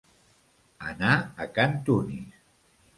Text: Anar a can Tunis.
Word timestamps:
Anar 0.93 1.13
a 1.47 1.49
can 1.59 1.79
Tunis. 1.91 2.45